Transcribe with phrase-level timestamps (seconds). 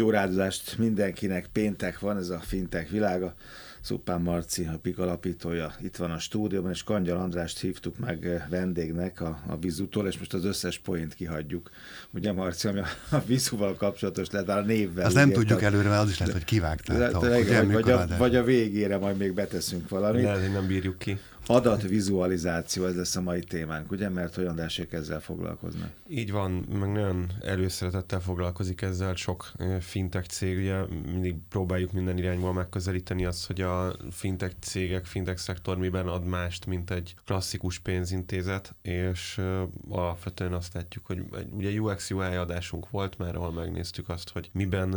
[0.00, 3.34] Jó rádozást mindenkinek, péntek van, ez a fintek világa.
[3.80, 8.42] Szupán Marci, a PIK alapítója itt van a stúdióban, és Kangyal Andrást hívtuk meg eh,
[8.48, 11.70] vendégnek a, a Vizutól, és most az összes poént kihagyjuk.
[12.10, 15.06] Ugye Marci, ami a, a Vizuval kapcsolatos lehet, a névvel.
[15.06, 17.10] Azt nem tudjuk előre, mert az is lehet, hogy kivágták.
[17.12, 20.22] Vagy, vagy, a, vagy a végére majd még beteszünk valamit.
[20.22, 21.18] Lehet, hogy nem bírjuk ki.
[21.50, 24.08] Adatvizualizáció, ez lesz a mai témánk, ugye?
[24.08, 25.90] Mert olyan Dásék ezzel foglalkoznak.
[26.08, 30.80] Így van, meg nagyon előszeretettel foglalkozik ezzel sok fintech cég, ugye
[31.12, 36.66] mindig próbáljuk minden irányból megközelíteni azt, hogy a fintech cégek, fintech szektor miben ad mást,
[36.66, 39.40] mint egy klasszikus pénzintézet, és
[39.88, 44.88] alapvetően azt látjuk, hogy ugye UX UI adásunk volt már, ahol megnéztük azt, hogy miben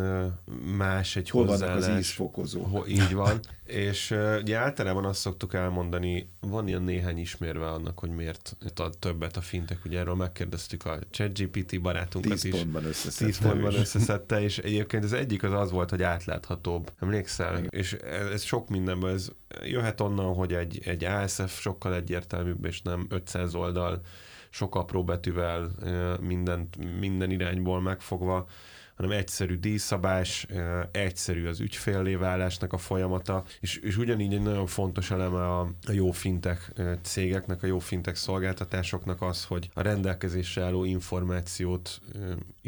[0.78, 1.88] más egy Hol hozzáállás.
[1.88, 2.86] az ízfokozó.
[2.88, 3.40] Így van.
[3.66, 9.38] és ugye általában azt szoktuk elmondani, van ilyen néhány ismérve annak, hogy miért ad többet
[9.38, 9.86] a fintek.
[9.86, 12.52] Ugye erről megkérdeztük a ChatGPT barátunkat Tíz is.
[12.52, 13.26] pontban összeszedte.
[13.26, 16.92] Tíz pontban összeszedte, és egyébként az egyik az az volt, hogy átláthatóbb.
[17.00, 17.58] Emlékszel?
[17.58, 17.70] Igen.
[17.70, 19.30] És ez, ez sok mindenből, ez
[19.64, 24.02] jöhet onnan, hogy egy, egy ASF sokkal egyértelműbb, és nem 500 oldal,
[24.50, 25.72] sok apró betűvel,
[26.22, 28.48] mindent, minden irányból megfogva,
[28.96, 30.48] hanem egyszerű díjszabás,
[30.92, 35.92] egyszerű az ügyféllé válásnak a folyamata, és, és ugyanígy egy nagyon fontos eleme a, a
[35.92, 42.02] jó fintech ö, cégeknek, a jó fintech szolgáltatásoknak az, hogy a rendelkezésre álló információt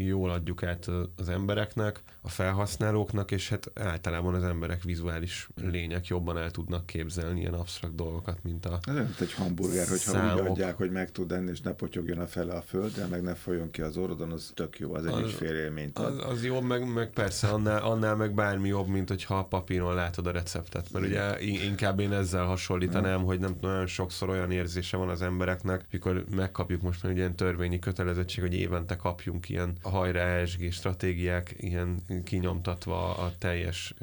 [0.04, 6.38] jól adjuk át az embereknek, a felhasználóknak, és hát általában az emberek vizuális lények jobban
[6.38, 10.46] el tudnak képzelni ilyen absztrakt dolgokat, mint a Ez mint egy hamburger, hogyha úgy Számok.
[10.50, 13.72] adják, hogy meg tud enni, és ne potyogjon a fele a földre, meg ne folyjon
[13.72, 16.06] ki az orrodon, az tök jó, az egy Az- ügyfélélményt ad.
[16.20, 19.94] Az, az jobb, meg, meg persze, annál, annál meg bármi jobb, mint hogyha a papíron
[19.94, 20.92] látod a receptet.
[20.92, 25.22] Mert ugye inkább én ezzel hasonlítanám, hogy nem tudom, nagyon sokszor olyan érzése van az
[25.22, 31.56] embereknek, mikor megkapjuk most már ilyen törvényi kötelezettség, hogy évente kapjunk ilyen hajrá ESG stratégiák,
[31.58, 33.94] ilyen kinyomtatva a teljes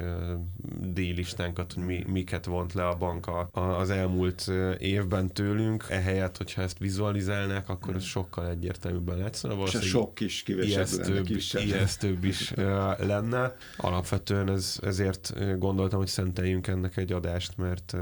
[0.80, 5.86] díjlistánkat, hogy mi, miket vont le a bank a, a, az elmúlt évben tőlünk.
[5.88, 9.38] Ehelyett, hogyha ezt vizualizálnák, akkor ez sokkal egyértelműbben lesz.
[9.38, 12.53] Szóval És sok kis ijesztőbb, ijesztőbb is
[12.98, 13.56] lenne.
[13.76, 17.97] Alapvetően ez, ezért gondoltam, hogy szenteljünk ennek egy adást, mert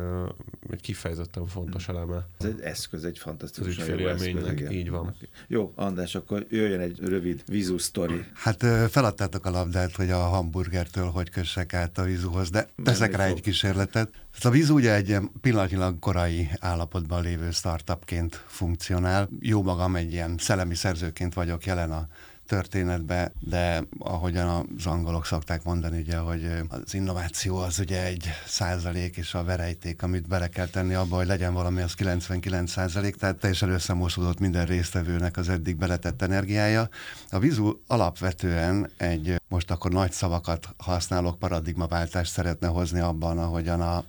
[0.71, 2.27] egy kifejezetten fontos eleme.
[2.39, 5.15] Ez egy eszköz, egy fantasztikus Az ügyfélélménynek, így van.
[5.49, 8.25] Jó, András, akkor jöjjön egy rövid vizu sztori.
[8.35, 13.27] Hát feladtátok a labdát, hogy a hamburgertől hogy kössek át a vízuhoz, de teszek rá
[13.27, 13.37] fog.
[13.37, 14.11] egy kísérletet.
[14.43, 19.29] A vízu ugye egy ilyen pillanatilag korai állapotban lévő startupként funkcionál.
[19.41, 22.07] Jó magam egy ilyen szellemi szerzőként vagyok jelen a
[22.51, 29.17] történetbe, de ahogyan az angolok szokták mondani, ugye, hogy az innováció az ugye egy százalék,
[29.17, 33.37] és a verejték, amit bele kell tenni abba, hogy legyen valami, az 99 százalék, tehát
[33.37, 36.89] teljesen összemosódott minden résztvevőnek az eddig beletett energiája.
[37.31, 44.05] A vizu alapvetően egy, most akkor nagy szavakat használok, paradigmaváltást szeretne hozni abban, ahogyan a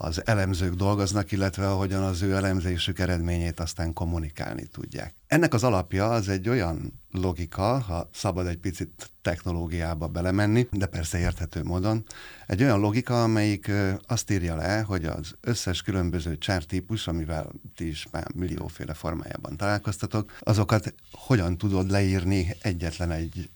[0.00, 5.14] az elemzők dolgoznak, illetve ahogyan az ő elemzésük eredményét aztán kommunikálni tudják.
[5.26, 11.18] Ennek az alapja az egy olyan logika, ha szabad egy picit technológiába belemenni, de persze
[11.18, 12.04] érthető módon,
[12.46, 13.70] egy olyan logika, amelyik
[14.06, 20.36] azt írja le, hogy az összes különböző csártípus, amivel ti is már millióféle formájában találkoztatok,
[20.40, 23.50] azokat hogyan tudod leírni egyetlen egy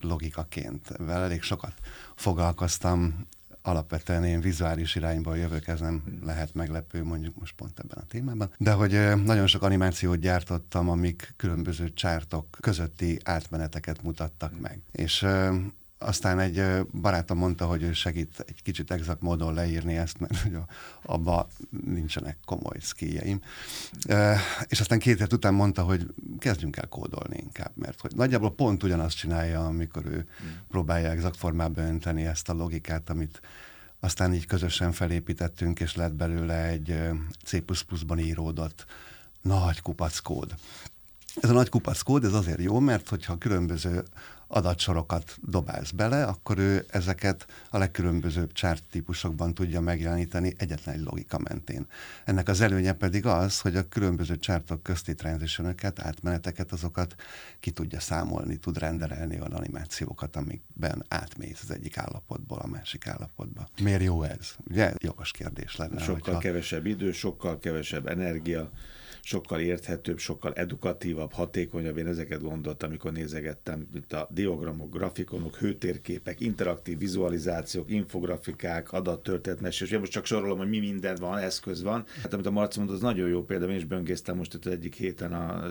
[0.00, 0.88] logikaként.
[0.96, 1.72] Vele elég sokat
[2.14, 3.26] foglalkoztam
[3.68, 8.50] alapvetően én vizuális irányból jövök, ez nem lehet meglepő mondjuk most pont ebben a témában.
[8.58, 14.80] De hogy nagyon sok animációt gyártottam, amik különböző csártok közötti átmeneteket mutattak meg.
[14.92, 15.26] És
[15.98, 20.56] aztán egy barátom mondta, hogy ő segít egy kicsit exakt módon leírni ezt, mert hogy
[21.02, 21.46] abban
[21.84, 23.40] nincsenek komoly szkíjeim.
[24.66, 26.06] És aztán két hét után mondta, hogy
[26.38, 30.28] kezdjünk el kódolni inkább, mert hogy nagyjából pont ugyanazt csinálja, amikor ő
[30.68, 33.40] próbálja exakt formába önteni ezt a logikát, amit
[34.00, 37.00] aztán így közösen felépítettünk, és lett belőle egy
[37.44, 38.86] C++-ban íródott
[39.40, 40.54] nagy kupac kód.
[41.40, 44.04] Ez a nagy kupac kód, ez azért jó, mert hogyha különböző
[44.48, 51.38] adatsorokat dobálsz bele, akkor ő ezeket a legkülönbözőbb chart típusokban tudja megjeleníteni egyetlen egy logika
[51.38, 51.86] mentén.
[52.24, 57.14] Ennek az előnye pedig az, hogy a különböző csártok közti transitionöket, átmeneteket, azokat
[57.60, 63.68] ki tudja számolni, tud rendelni olyan animációkat, amikben átmész az egyik állapotból a másik állapotba.
[63.82, 64.54] Miért jó ez?
[64.70, 65.98] Ugye jogos kérdés lenne.
[65.98, 68.70] Sokkal hogyha- kevesebb idő, sokkal kevesebb energia,
[69.28, 71.96] sokkal érthetőbb, sokkal edukatívabb, hatékonyabb.
[71.96, 79.90] Én ezeket gondoltam, amikor nézegettem, itt a diagramok, grafikonok, hőtérképek, interaktív vizualizációk, infografikák, adattörténetmesés.
[79.90, 82.04] Én most csak sorolom, hogy mi minden van, eszköz van.
[82.22, 83.68] Hát amit a Marci mondott, az nagyon jó példa.
[83.70, 85.62] Én is böngésztem most itt az egyik héten a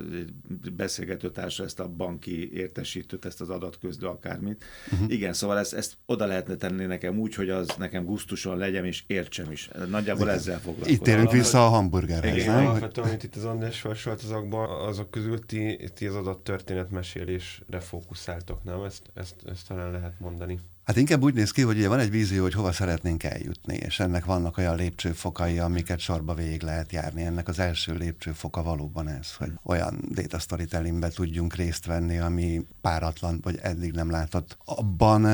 [0.75, 4.63] beszélgető társa ezt a banki értesítőt, ezt az adatközlő akármit.
[4.91, 5.11] Uh-huh.
[5.11, 9.03] Igen, szóval ezt, ezt oda lehetne tenni nekem úgy, hogy az nekem gusztuson legyen és
[9.07, 9.69] értsem is.
[9.89, 10.37] Nagyjából Igen.
[10.37, 10.93] ezzel foglalkozom.
[10.93, 12.65] Itt térünk vissza a hamburgerhez, Igen, nem?
[12.65, 18.63] Alapvetően, amit itt az András felsorolt azokban, azok közül ti, ti az adott történetmesélésre fókuszáltok,
[18.63, 18.83] nem?
[18.83, 20.59] Ezt, ezt, ezt talán lehet mondani.
[20.87, 23.99] Hát inkább úgy néz ki, hogy ugye van egy vízió, hogy hova szeretnénk eljutni, és
[23.99, 27.23] ennek vannak olyan lépcsőfokai, amiket sorba végig lehet járni.
[27.23, 33.39] Ennek az első lépcsőfoka valóban ez, hogy olyan data storytellingbe tudjunk részt venni, ami páratlan,
[33.43, 34.57] vagy eddig nem látott.
[34.65, 35.25] Abban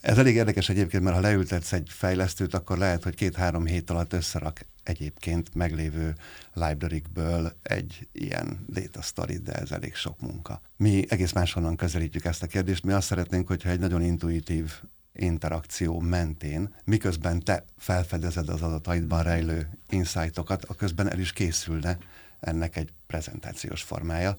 [0.00, 4.12] ez elég érdekes egyébként, mert ha leültetsz egy fejlesztőt, akkor lehet, hogy két-három hét alatt
[4.12, 6.14] összerak egyébként meglévő
[6.52, 10.60] library-ből egy ilyen data story, de ez elég sok munka.
[10.76, 12.84] Mi egész máshonnan közelítjük ezt a kérdést.
[12.84, 14.72] Mi azt szeretnénk, hogyha egy nagyon intuitív
[15.12, 21.98] interakció mentén, miközben te felfedezed az adataidban rejlő insightokat, a közben el is készülne
[22.40, 24.36] ennek egy prezentációs formája,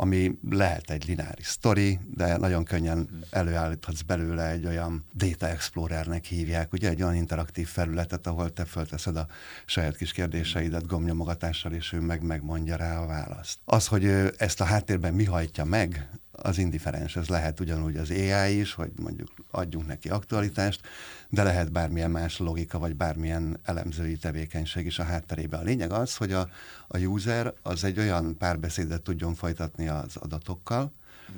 [0.00, 6.72] ami lehet egy lineáris story, de nagyon könnyen előállíthatsz belőle egy olyan data explorernek hívják,
[6.72, 9.26] ugye egy olyan interaktív felületet, ahol te fölteszed a
[9.66, 13.58] saját kis kérdéseidet gomnyomogatással, és ő meg megmondja rá a választ.
[13.64, 14.04] Az, hogy
[14.36, 16.08] ezt a háttérben mi hajtja meg,
[16.42, 20.80] az indiferens, ez lehet ugyanúgy az AI is, hogy mondjuk adjunk neki aktualitást,
[21.28, 25.60] de lehet bármilyen más logika, vagy bármilyen elemzői tevékenység is a hátterében.
[25.60, 26.48] A lényeg az, hogy a,
[26.88, 30.92] a user az egy olyan párbeszédet tudjon folytatni az adatokkal,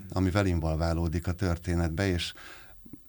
[0.09, 2.33] amivel involválódik a történetbe, és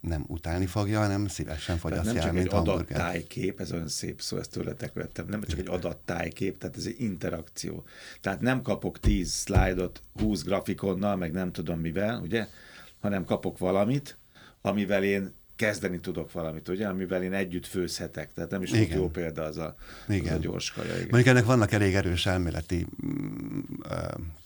[0.02, 4.38] nem utálni fogja, hanem szívesen fogyasztja nem csak mint egy adattájkép, ez olyan szép szó,
[4.38, 7.84] ezt tőletek vettem, nem csak egy adattájkép, tehát ez egy interakció.
[8.22, 12.48] Tehát nem kapok 10 szlájdot 20 grafikonnal, meg nem tudom mivel, ugye,
[13.00, 14.18] hanem kapok valamit,
[14.62, 18.34] amivel én kezdeni tudok valamit, ugye, amivel én együtt főzhetek.
[18.34, 18.98] Tehát nem is igen.
[18.98, 19.76] jó példa az a,
[20.08, 20.34] igen.
[20.34, 20.94] Az a gyors kaja.
[20.94, 21.08] Igen.
[21.10, 23.60] Mondjuk ennek vannak elég erős elméleti mm,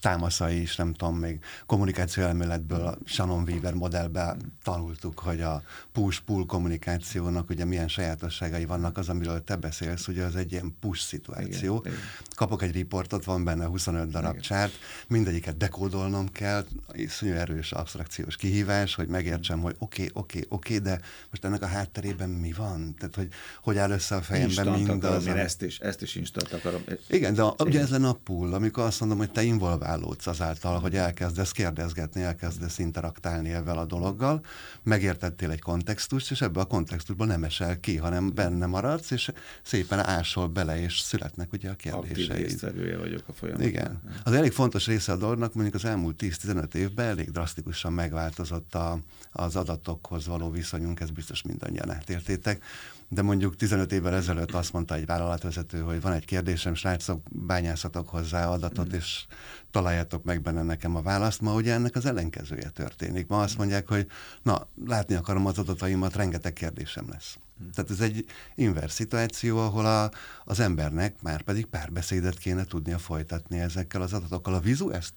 [0.01, 6.45] támaszai is, nem tudom, még kommunikáció elméletből a Shannon Weaver modellben tanultuk, hogy a push-pull
[6.45, 11.81] kommunikációnak ugye milyen sajátosságai vannak, az, amiről te beszélsz, ugye az egy ilyen push szituáció.
[11.85, 11.97] Igen.
[12.35, 14.41] Kapok egy riportot, van benne 25 darab igen.
[14.41, 14.73] csárt,
[15.07, 20.77] mindegyiket dekódolnom kell, iszonyú erős abstrakciós kihívás, hogy megértsem, hogy oké, okay, oké, okay, oké,
[20.77, 22.95] okay, de most ennek a hátterében mi van?
[22.97, 23.27] Tehát, hogy
[23.61, 24.97] hogy áll össze a fejemben mindaz?
[24.97, 26.83] Akarom, én ezt is, ezt is instant akarom.
[27.07, 30.79] Igen, de a, ugye ez lenne a pull, amikor azt mondom, hogy te involválódsz azáltal,
[30.79, 34.41] hogy elkezdesz kérdezgetni, elkezdesz interaktálni ebben a dologgal,
[34.83, 39.31] megértettél egy kontextust, és ebből a kontextusból nem esel ki, hanem benne maradsz, és
[39.61, 42.63] szépen ásol bele, és születnek ugye a kérdéseid.
[42.63, 43.69] Aktív vagyok a folyamatban.
[43.69, 44.01] Igen.
[44.23, 48.99] Az elég fontos része a dolognak, mondjuk az elmúlt 10-15 évben elég drasztikusan megváltozott a,
[49.31, 52.63] az adatokhoz való viszonyunk, ez biztos mindannyian átértétek,
[53.07, 58.09] de mondjuk 15 évvel ezelőtt azt mondta egy vállalatvezető, hogy van egy kérdésem, srácok, bányászatok
[58.09, 58.95] hozzá adatot, mm.
[58.95, 59.25] és
[59.71, 61.41] találjátok meg benne nekem a választ.
[61.41, 63.27] Ma ugye ennek az ellenkezője történik.
[63.27, 64.07] Ma azt mondják, hogy
[64.41, 67.37] na, látni akarom az adataimat, rengeteg kérdésem lesz.
[67.63, 67.69] Mm.
[67.69, 68.25] Tehát ez egy
[68.55, 70.11] inverse szituáció, ahol a,
[70.45, 74.53] az embernek már pedig párbeszédet kéne tudnia folytatni ezekkel az adatokkal.
[74.53, 75.13] A vizu ezt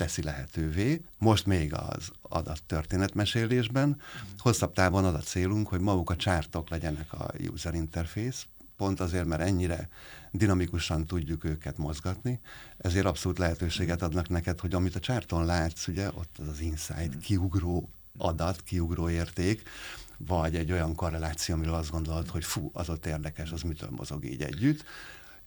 [0.00, 1.02] teszi lehetővé.
[1.18, 4.00] Most még az adattörténetmesélésben.
[4.38, 8.44] Hosszabb távon az a célunk, hogy maguk a csártok legyenek a user interface,
[8.76, 9.88] pont azért, mert ennyire
[10.30, 12.40] dinamikusan tudjuk őket mozgatni,
[12.78, 17.18] ezért abszolút lehetőséget adnak neked, hogy amit a csárton látsz, ugye, ott az az insight,
[17.18, 19.62] kiugró adat, kiugró érték,
[20.16, 24.24] vagy egy olyan korreláció, amiről azt gondolod, hogy fú, az ott érdekes, az mitől mozog
[24.24, 24.84] így együtt,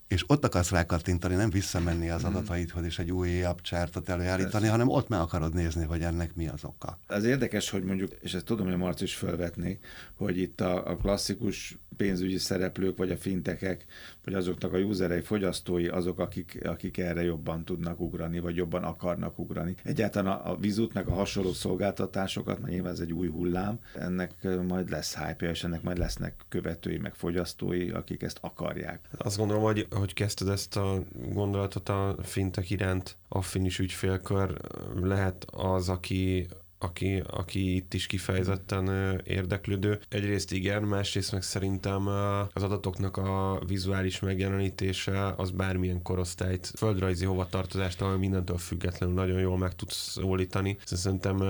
[0.07, 5.07] és ott akarsz rákattintani, nem visszamenni az adataidhoz és egy új abcsártot előállítani, hanem ott
[5.07, 6.99] meg akarod nézni, hogy ennek mi az oka.
[7.07, 9.79] Az érdekes, hogy mondjuk, és ezt tudom, hogy Marci is felvetni,
[10.15, 13.85] hogy itt a, a klasszikus pénzügyi szereplők, vagy a fintekek,
[14.23, 19.39] vagy azoknak a userei, fogyasztói, azok, akik, akik erre jobban tudnak ugrani, vagy jobban akarnak
[19.39, 19.75] ugrani.
[19.83, 24.47] Egyáltalán a, a vizut, meg a hasonló szolgáltatásokat, mert nyilván ez egy új hullám, ennek
[24.67, 29.09] majd lesz hype és ennek majd lesznek követői, meg fogyasztói, akik ezt akarják.
[29.17, 34.57] Azt gondolom, hogy, hogy kezdted ezt a gondolatot a fintek iránt, a finis ügyfélkör
[35.01, 36.47] lehet az, aki
[36.83, 39.99] aki, aki itt is kifejezetten érdeklődő.
[40.09, 42.07] Egyrészt igen, másrészt meg szerintem
[42.53, 49.75] az adatoknak a vizuális megjelenítése az bármilyen korosztályt, földrajzi hovatartozástól, mindentől függetlenül nagyon jól meg
[49.75, 50.77] tud szólítani.
[50.85, 51.41] Szerintem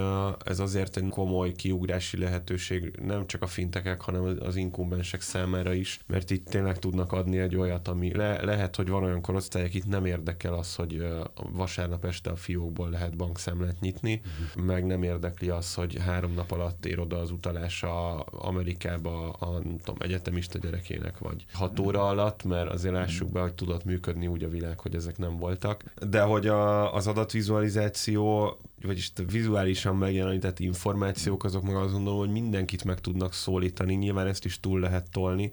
[0.46, 6.00] ez azért egy komoly kiugrási lehetőség nem csak a fintekek, hanem az inkubensek számára is,
[6.08, 9.88] mert itt tényleg tudnak adni egy olyat, ami le, lehet, hogy van olyan korosztály, itt
[9.88, 11.06] nem érdekel az, hogy
[11.52, 14.63] vasárnap este a fiókból lehet bankszámlát nyitni, uh-huh.
[14.63, 19.77] meg nem érdekli az, hogy három nap alatt ér oda az utalása Amerikába a nem
[19.77, 24.44] tudom, egyetemista gyerekének, vagy hat óra alatt, mert azért lássuk be, hogy tudott működni úgy
[24.44, 25.84] a világ, hogy ezek nem voltak.
[26.10, 32.84] De hogy a, az adatvizualizáció vagyis vizuálisan megjelenített információk, azok meg azt gondolom, hogy mindenkit
[32.84, 35.52] meg tudnak szólítani, nyilván ezt is túl lehet tolni,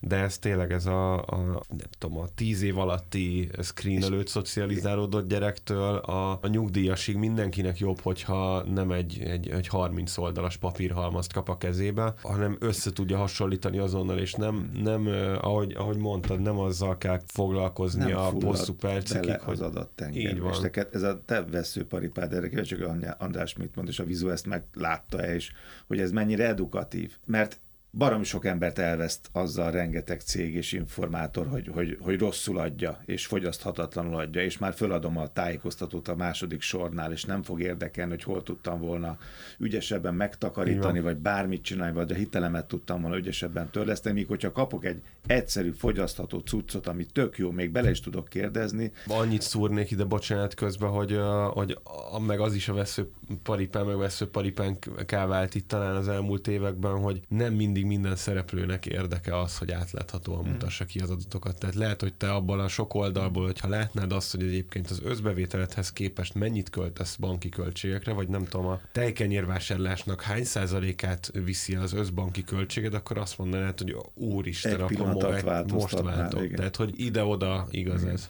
[0.00, 5.28] de ez tényleg ez a, a nem tudom, a tíz év alatti screen előtt szocializálódott
[5.28, 11.48] gyerektől a, a nyugdíjasig mindenkinek jobb, hogyha nem egy, egy, egy 30 oldalas papírhalmazt kap
[11.48, 15.06] a kezébe, hanem össze tudja hasonlítani azonnal, és nem, nem
[15.40, 20.22] ahogy, ahogy mondtad, nem azzal kell foglalkozni nem a bosszú percekig, hogy az adattengely.
[20.22, 20.52] Így van.
[20.52, 22.71] És neked ez a te veszőparipád, erre csak
[23.18, 25.52] András mit mond, és a vizu ezt meglátta-e, és
[25.86, 27.16] hogy ez mennyire edukatív.
[27.24, 27.60] Mert
[27.98, 33.26] baromi sok embert elveszt azzal rengeteg cég és informátor, hogy, hogy, hogy rosszul adja, és
[33.26, 38.22] fogyaszthatatlanul adja, és már föladom a tájékoztatót a második sornál, és nem fog érdekelni, hogy
[38.22, 39.18] hol tudtam volna
[39.58, 44.84] ügyesebben megtakarítani, vagy bármit csinálni, vagy a hitelemet tudtam volna ügyesebben törleszteni, míg hogyha kapok
[44.84, 48.92] egy egyszerű fogyasztható cuccot, ami tök jó, még bele is tudok kérdezni.
[49.06, 51.18] Annyit szúrnék ide, bocsánat közben, hogy,
[51.52, 51.78] hogy
[52.26, 53.10] meg az is a vesző
[53.42, 58.16] paripán, meg vesző paripán kávált itt talán az elmúlt években, hogy nem mindig mindig minden
[58.16, 60.52] szereplőnek érdeke az, hogy átláthatóan hmm.
[60.52, 61.58] mutassa ki az adatokat.
[61.58, 65.92] Tehát lehet, hogy te abban a sok oldalból, hogyha látnád azt, hogy egyébként az összbevételedhez
[65.92, 72.44] képest mennyit költesz banki költségekre, vagy nem tudom, a tejkenyérvásárlásnak hány százalékát viszi az összbanki
[72.44, 76.54] költséged, akkor azt mondanád, hogy úristen, Egy akkor most váltok.
[76.54, 78.28] Tehát, hogy ide-oda igaz ez.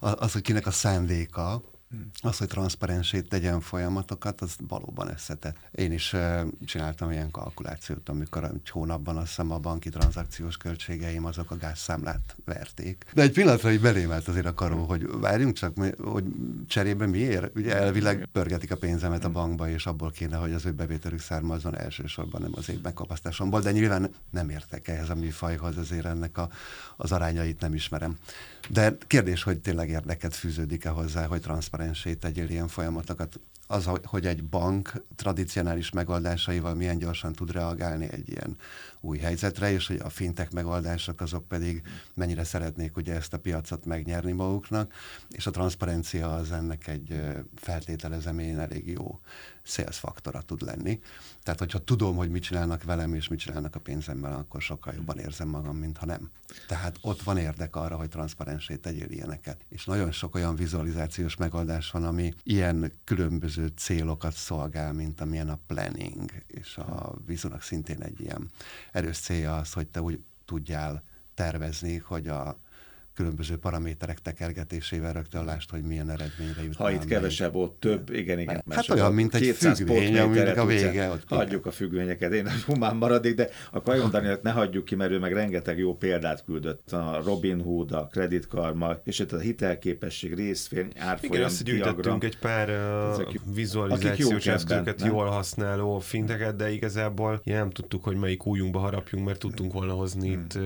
[0.00, 1.62] Az, hogy kinek a szándéka,
[2.22, 5.56] az, hogy transzparensét tegyen folyamatokat, az valóban összetett.
[5.72, 11.24] Én is uh, csináltam ilyen kalkulációt, amikor egy hónapban azt hiszem a banki tranzakciós költségeim
[11.24, 13.04] azok a gázszámlát verték.
[13.14, 16.24] De egy pillanatra így belém állt azért a karó, hogy várjunk csak, hogy
[16.66, 17.56] cserébe miért?
[17.56, 21.76] Ugye elvileg pörgetik a pénzemet a bankba, és abból kéne, hogy az ő bevételük származzon
[21.76, 26.48] elsősorban, nem az én megkapasztásomból, de nyilván nem értek ehhez a műfajhoz, azért ennek a,
[26.96, 28.16] az arányait nem ismerem.
[28.68, 31.40] De kérdés, hogy tényleg érdeket fűződik-e hozzá, hogy
[31.76, 33.40] transzparensé tegyél ilyen folyamatokat.
[33.66, 38.56] Az, hogy egy bank tradicionális megoldásaival milyen gyorsan tud reagálni egy ilyen
[39.00, 41.82] új helyzetre, és hogy a fintek megoldások azok pedig
[42.14, 44.92] mennyire szeretnék ugye ezt a piacot megnyerni maguknak,
[45.30, 47.22] és a transzparencia az ennek egy
[47.54, 49.20] feltételezemén elég jó
[49.62, 51.00] sales faktora tud lenni.
[51.42, 55.18] Tehát, hogyha tudom, hogy mit csinálnak velem, és mit csinálnak a pénzemmel, akkor sokkal jobban
[55.18, 56.30] érzem magam, mint ha nem.
[56.68, 59.64] Tehát ott van érdek arra, hogy transzparensé tegyél ilyeneket.
[59.68, 65.58] És nagyon sok olyan vizualizációs megoldás van, ami ilyen különböző célokat szolgál, mint amilyen a
[65.66, 68.50] planning, és a vizunak szintén egy ilyen
[68.92, 71.02] erős célja az, hogy te úgy tudjál
[71.34, 72.58] tervezni, hogy a
[73.16, 76.76] különböző paraméterek tekergetésével rögtön lást, hogy milyen eredményre jut.
[76.76, 78.62] Ha itt kevesebb, ott több, igen, igen.
[78.70, 81.10] Hát olyan, mint egy függvény, aminek a vége.
[81.10, 85.10] Ott hagyjuk a függvényeket, én humán maradik, de a Kajon Danielt ne hagyjuk ki, mert
[85.10, 86.92] ő meg rengeteg jó példát küldött.
[86.92, 92.24] A Robin Hood, a Credit Karma, és itt a hitelképesség, részvény, árfolyam, Igen, azt gyűjtöttünk
[92.24, 98.78] egy pár uh, vizualizációs eszközöket jól használó finteket, de igazából nem tudtuk, hogy melyik újunkba
[98.78, 100.42] harapjunk, mert tudtunk volna hozni hmm.
[100.42, 100.58] itt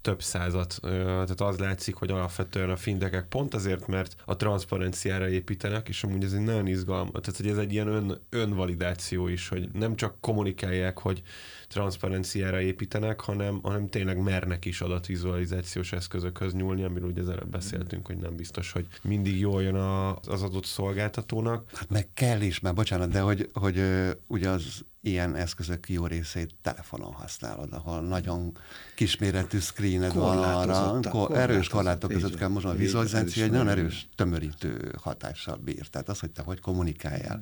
[0.00, 0.78] több százat.
[0.80, 6.24] Tehát az látszik, hogy alapvetően a findekek pont azért, mert a transzparenciára építenek, és amúgy
[6.24, 10.20] ez egy nagyon izgalmas, tehát hogy ez egy ilyen ön, önvalidáció is, hogy nem csak
[10.20, 11.22] kommunikálják, hogy
[11.68, 18.06] transzparenciára építenek, hanem, hanem tényleg mernek is adatvizualizációs eszközökhöz nyúlni, amiről ugye az előbb beszéltünk,
[18.06, 21.70] hogy nem biztos, hogy mindig jól jön az adott szolgáltatónak.
[21.74, 23.82] Hát meg kell is, már bocsánat, de hogy, hogy
[24.26, 28.58] ugye az ilyen eszközök jó részét telefonon használod, ahol nagyon
[28.94, 34.08] kisméretű screened van arra, kor, erős korlátok között kell most a vizualizáció egy nagyon erős
[34.16, 35.86] tömörítő hatással bír.
[35.86, 37.40] Tehát az, hogy te hogy kommunikáljál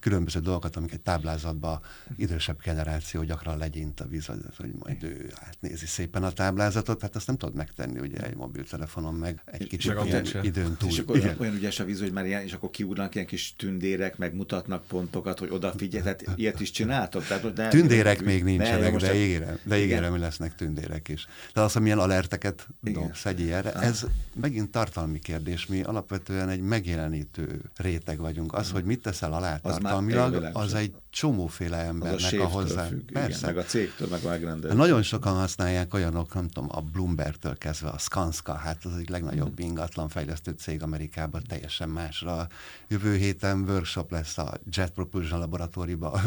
[0.00, 1.80] különböző dolgokat, amik egy táblázatban
[2.16, 7.26] idősebb generáció gyakran legyint a vizualizáció, hogy majd ő átnézi szépen a táblázatot, hát azt
[7.26, 10.88] nem tudod megtenni ugye egy mobiltelefonon meg egy kicsit ilyen időn túl.
[10.88, 11.36] És akkor Igen.
[11.38, 14.86] olyan ügyes a vizu, hogy már ilyen, és akkor kiúrnak ilyen kis tündérek, meg mutatnak
[14.86, 17.22] pontokat, hogy odafigyelj, tehát ilyet is csinál látom.
[17.22, 21.26] Tehát, de, tündérek még nincsenek, ne, de, ígérem, de ígérem, hogy lesznek tündérek is.
[21.52, 25.66] De az, hogy milyen alerteket dobsz egy ilyenre, ez megint tartalmi kérdés.
[25.66, 28.52] Mi alapvetően egy megjelenítő réteg vagyunk.
[28.52, 32.84] Az, hogy mit teszel alá tartalmilag, az egy csomóféle embernek a, a hozzá.
[32.84, 33.38] Függ, Persze.
[33.38, 34.74] Igen, meg a cégtől, meg a megrendelő.
[34.74, 39.56] Nagyon sokan használják olyanok, nem tudom, a Bloomberg-től kezdve a Skanska, hát az egy legnagyobb
[39.58, 39.68] hmm.
[39.68, 42.46] ingatlan fejlesztő cég Amerikában, teljesen másra.
[42.88, 46.20] Jövő héten workshop lesz a Jet Propulsion Laboratóriumban, a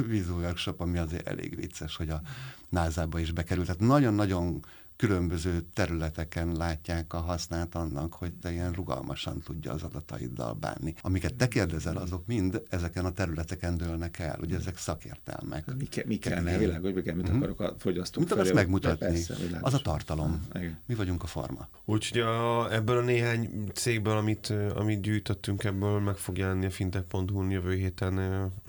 [0.60, 2.22] workshop, ami azért elég vicces, hogy a
[2.70, 3.66] NASA-ba is bekerült.
[3.66, 4.66] Tehát nagyon-nagyon
[5.00, 10.94] különböző területeken látják a hasznát annak, hogy te ilyen rugalmasan tudja az adataiddal bánni.
[11.01, 15.75] Amiket te kérdezel, azok mind ezeken a területeken dőlnek el, ugye ezek szakértelmek.
[15.77, 17.36] Mi, ke, mi kellene, világos, hogy mit mhm.
[17.36, 19.08] akarok a fogyasztók Mit akarsz megmutatni?
[19.08, 20.48] Persze, az a tartalom.
[20.53, 21.68] Ah, mi vagyunk a forma.
[21.86, 27.50] Úgyhogy a, ebből a néhány cégből, amit, amit gyűjtöttünk, ebből meg fog jelenni a fintech.hu
[27.50, 28.20] jövő héten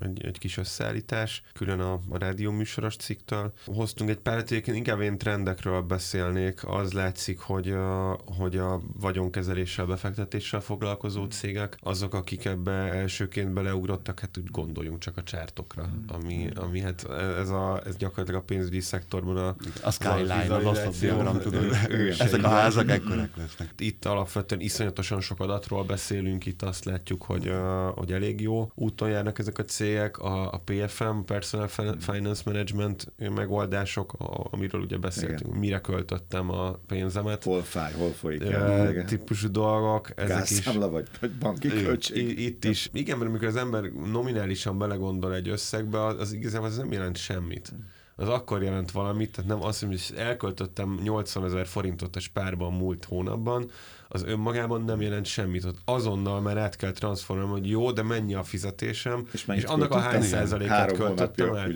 [0.03, 3.53] egy, egy kis összeállítás, külön a, a rádió műsoros cikktől.
[3.65, 9.87] Hoztunk egy pár inkább én trendekről beszél beszélnék, az látszik, hogy a, hogy a vagyonkezeléssel,
[9.87, 16.49] befektetéssel foglalkozó cégek, azok, akik ebbe elsőként beleugrottak, hát úgy gondoljunk csak a csártokra, ami,
[16.55, 17.07] ami hát
[17.39, 19.57] ez, a, ez gyakorlatilag a pénzügyi szektorban a...
[19.83, 21.77] A skyline, az oszlop diagram, tudod.
[22.19, 23.73] Ezek a házak ekkorek lesznek.
[23.79, 27.53] Itt alapvetően iszonyatosan sok adatról beszélünk, itt azt látjuk, hogy,
[27.95, 34.15] hogy elég jó úton járnak ezek a cégek, a, a PFM, Personal Finance Management megoldások,
[34.51, 35.59] amiről ugye beszéltünk, Igen.
[35.59, 37.45] mire költ költöttem a pénzemet.
[37.45, 39.05] Hol fáj, hol folyik el.
[39.05, 40.11] típusú dolgok.
[40.17, 42.39] Ezek Gázszámla is, vagy, vagy banki költség.
[42.39, 42.89] Itt is.
[42.93, 47.17] Igen, mert amikor az ember nominálisan belegondol egy összegbe, az, az igazából az nem jelent
[47.17, 47.73] semmit
[48.17, 53.05] az akkor jelent valamit, tehát nem azt hogy elköltöttem 80 ezer forintot a spárban múlt
[53.05, 53.71] hónapban,
[54.13, 55.65] az önmagában nem jelent semmit.
[55.65, 59.91] Ott azonnal már át kell transformálnom, hogy jó, de mennyi a fizetésem, és, és annak
[59.91, 61.71] a hány százalékát költöttem el.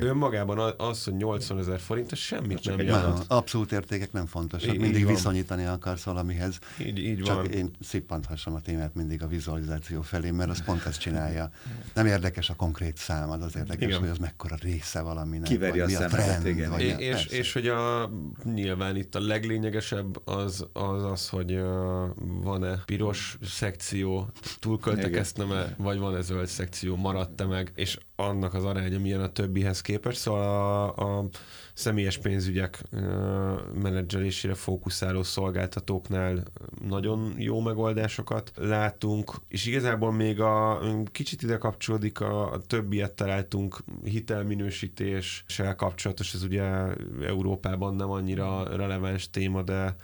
[0.00, 3.24] Önmagában az, hogy 80 ezer forint, ez semmit nem jelent.
[3.28, 4.74] Abszolút értékek nem fontosak.
[4.74, 6.58] Így, mindig így viszonyítani akarsz valamihez.
[6.78, 7.50] Így, így Csak van.
[7.50, 11.50] én szippanthassam a témát mindig a vizualizáció felé, mert az pont ezt csinálja.
[11.94, 14.00] Nem érdekes a konkrét szám, az, az érdekes, igen.
[14.00, 15.48] hogy az mekkora része valaminek.
[15.48, 16.70] Kiveri a, a trend, igen.
[16.70, 18.10] Vagy és, és, hogy a,
[18.44, 21.65] nyilván itt a leglényegesebb az az, az hogy
[22.16, 24.28] van-e piros szekció,
[24.60, 30.18] túlköltekeztem-e, vagy van-e zöld szekció, maradt-e meg, és annak az aránya milyen a többihez képest.
[30.18, 30.42] Szóval
[30.96, 31.28] a, a
[31.74, 32.82] személyes pénzügyek
[33.74, 36.42] menedzselésére fókuszáló szolgáltatóknál
[36.88, 40.80] nagyon jó megoldásokat látunk, és igazából még a
[41.12, 46.62] kicsit ide kapcsolódik, a, a többiet találtunk hitelminősítéssel kapcsolatos, ez ugye
[47.26, 49.96] Európában nem annyira releváns téma, de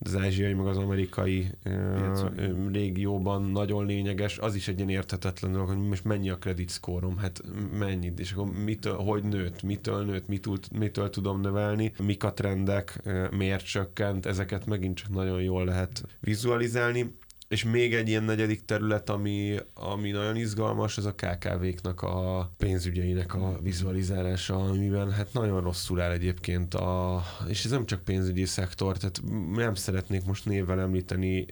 [0.00, 5.68] az ázsiai, meg az amerikai uh, régióban nagyon lényeges, az is egy ilyen érthetetlen dolog,
[5.68, 7.42] hogy most mennyi a credit score hát
[7.78, 13.02] mennyit, és akkor mitől, hogy nőtt, mitől nőtt, mitől, mitől tudom növelni, mik a trendek,
[13.30, 17.16] miért csökkent, ezeket megint csak nagyon jól lehet vizualizálni.
[17.48, 23.34] És még egy ilyen negyedik terület, ami, ami nagyon izgalmas, az a KKV-knak a pénzügyeinek
[23.34, 28.96] a vizualizálása, amiben hát nagyon rosszul áll egyébként a, és ez nem csak pénzügyi szektor,
[28.96, 29.22] tehát
[29.54, 31.46] nem szeretnék most névvel említeni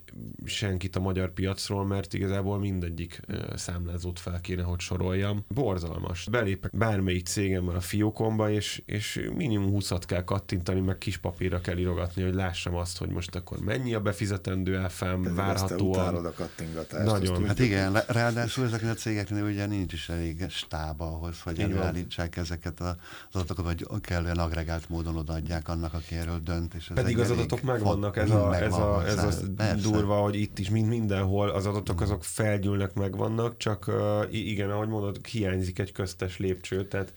[0.45, 3.21] senkit a magyar piacról, mert igazából mindegyik
[3.55, 5.45] számlázót fel kéne, hogy soroljam.
[5.49, 6.29] Borzalmas.
[6.31, 11.77] Belépek bármelyik cégemmel a fiókomba, és, és minimum 20 kell kattintani, meg kis papírra kell
[11.77, 17.05] irogatni, hogy lássam azt, hogy most akkor mennyi a befizetendő elfem, várható utálod a kattingatást.
[17.05, 17.47] Nagyon.
[17.47, 22.81] Hát igen, ráadásul ezeknél a cégeknél ugye nincs is elég stáb ahhoz, hogy előállítsák ezeket
[22.81, 22.95] az
[23.33, 26.75] adatokat, vagy kellően agregált módon odaadják annak, aki erről dönt.
[26.75, 30.71] És Pedig az adatok megvannak, ez a, ez a, ez a durva, hogy itt is,
[30.71, 36.39] mint mindenhol, az adatok azok felgyűlnek, megvannak, csak uh, igen, ahogy mondod, hiányzik egy köztes
[36.39, 37.13] lépcső, tehát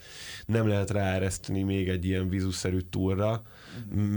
[0.46, 3.42] nem lehet ráereszteni még egy ilyen vízuszerű túlra,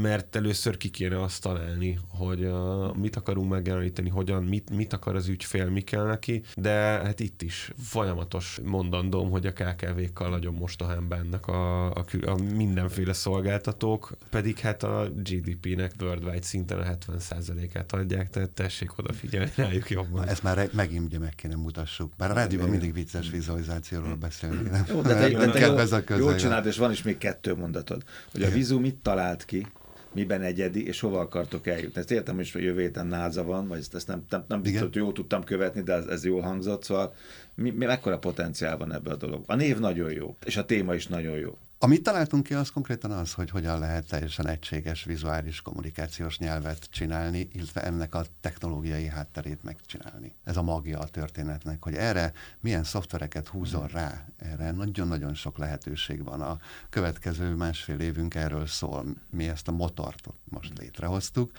[0.02, 5.16] mert először ki kéne azt találni, hogy uh, mit akarunk megjeleníteni, hogyan, mit, mit akar
[5.16, 10.54] az ügyfél, mi kell neki, de hát itt is folyamatos mondandóm, hogy a KKV-kkal nagyon
[10.54, 17.92] mostohán bánnak a, a, a mindenféle szolgáltatók, pedig hát a GDP-nek worldwide szinten a 70%-át
[17.92, 20.28] adják, tehát tessék odafigyelni rájuk jobban.
[20.28, 22.12] Ezt már megint ugye meg kéne mutassuk.
[22.16, 24.70] Bár a rádióban mindig vicces vizualizációról beszélni.
[24.88, 28.02] Jó, de te, de te jól, jól csináld, és van is még kettő mondatod.
[28.32, 29.66] Hogy a Vizu mit talált ki,
[30.14, 32.00] miben egyedi, és hova akartok eljutni.
[32.00, 34.80] Ezt értem is, hogy jövő héten náza van, vagy ezt, ezt nem, nem, nem biztos,
[34.82, 37.14] hogy jól tudtam követni, de ez, ez jól hangzott, szóval
[37.54, 39.42] mi, mi, mekkora potenciál van ebbe a dolog.
[39.46, 41.58] A név nagyon jó, és a téma is nagyon jó.
[41.84, 47.48] Amit találtunk ki, az konkrétan az, hogy hogyan lehet teljesen egységes vizuális kommunikációs nyelvet csinálni,
[47.52, 50.34] illetve ennek a technológiai hátterét megcsinálni.
[50.44, 56.24] Ez a magia a történetnek, hogy erre milyen szoftvereket húzol rá, erre nagyon-nagyon sok lehetőség
[56.24, 56.40] van.
[56.40, 56.58] A
[56.90, 59.04] következő másfél évünk erről szól.
[59.30, 61.52] Mi ezt a motort most létrehoztuk,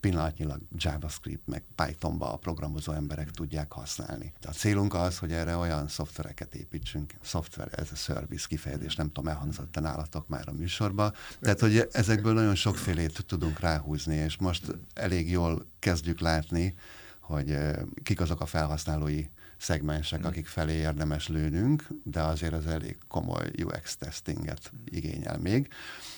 [0.00, 4.32] pillanatnyilag JavaScript meg Pythonba a programozó emberek tudják használni.
[4.40, 9.06] De a célunk az, hogy erre olyan szoftvereket építsünk, szoftver ez a service kifejezés, nem
[9.06, 11.12] tudom, elhangzott a nálatok már a műsorba.
[11.40, 16.74] Tehát, hogy ezekből nagyon sokfélét tudunk ráhúzni, és most elég jól kezdjük látni,
[17.20, 19.24] hogy eh, kik azok a felhasználói
[19.58, 25.68] szegmensek, akik felé érdemes lőnünk, de azért az elég komoly UX testinget igényel még,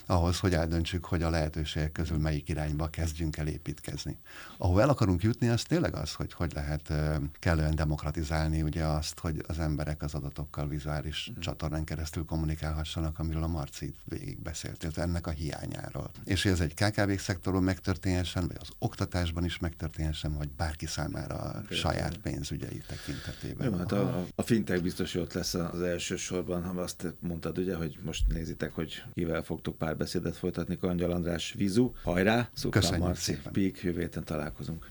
[0.07, 4.19] ahhoz, hogy eldöntsük, hogy a lehetőségek közül melyik irányba kezdjünk el építkezni.
[4.57, 6.93] Ahol el akarunk jutni, az tényleg az, hogy hogy lehet
[7.39, 11.41] kellően demokratizálni ugye azt, hogy az emberek az adatokkal vizuális mm.
[11.41, 16.11] csatornán keresztül kommunikálhassanak, amiről a Marci végig beszélt, ennek a hiányáról.
[16.25, 21.35] És hogy ez egy KKV szektoron megtörténhessen, vagy az oktatásban is megtörténhessen, vagy bárki számára
[21.35, 23.73] a saját pénzügyei tekintet tekintetében.
[23.73, 27.59] Jó, hát a, a fintech biztos, hogy ott lesz az első sorban, ha azt mondtad
[27.59, 31.93] ugye, hogy most nézitek, hogy kivel fogtok párbeszédet folytatni, Kangyal András Vizu.
[32.03, 34.87] Hajrá, Szukra Marci, Pík, jövő héten találkozunk.